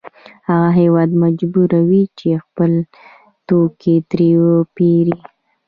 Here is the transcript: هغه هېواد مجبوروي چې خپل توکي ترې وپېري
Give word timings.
هغه 0.49 0.69
هېواد 0.79 1.09
مجبوروي 1.23 2.03
چې 2.19 2.29
خپل 2.45 2.71
توکي 3.47 3.95
ترې 4.09 4.29
وپېري 4.45 5.17